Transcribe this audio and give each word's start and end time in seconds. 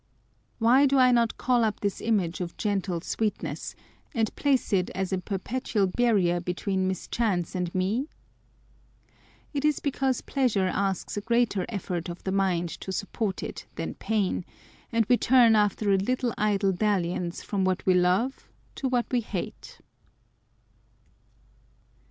Why 0.57 0.87
do 0.87 0.97
I 0.97 1.11
not 1.11 1.37
call 1.37 1.63
up 1.63 1.81
this 1.81 2.01
image 2.01 2.41
of 2.41 2.57
gentle 2.57 3.01
sweetness, 3.01 3.75
and 4.15 4.35
place 4.35 4.73
it 4.73 4.89
as 4.95 5.13
a 5.13 5.19
perpetual 5.19 5.85
barrier 5.85 6.39
between 6.41 6.87
mischance 6.87 7.53
and 7.53 7.71
me? 7.75 8.07
â€" 8.07 8.07
It 9.53 9.63
is 9.63 9.79
because 9.79 10.21
pleasure 10.21 10.65
asks 10.65 11.17
a 11.17 11.21
greater 11.21 11.67
effort 11.69 12.09
of 12.09 12.23
the 12.23 12.31
mind 12.31 12.69
to 12.79 12.91
sup 12.91 13.13
port 13.13 13.43
it 13.43 13.67
than 13.75 13.93
pain; 13.93 14.43
and 14.91 15.05
we 15.05 15.17
turn 15.17 15.55
after 15.55 15.91
a 15.91 15.97
little 15.97 16.33
idle 16.35 16.71
dalliance 16.71 17.43
from 17.43 17.63
what 17.63 17.85
we 17.85 17.93
love 17.93 18.49
to 18.77 18.89
what 18.89 19.05
we 19.11 19.21
hate 19.21 19.81